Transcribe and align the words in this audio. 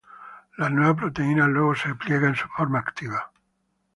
La 0.57 0.67
nueva 0.67 0.95
proteína 0.95 1.47
luego 1.47 1.75
se 1.75 1.93
pliega 1.93 2.27
en 2.29 2.35
su 2.35 2.47
forma 2.47 2.79
activa. 2.79 3.31